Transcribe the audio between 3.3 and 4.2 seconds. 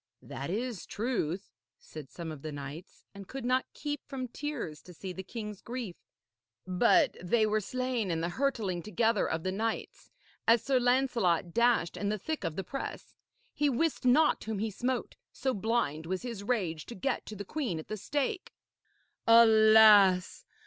not keep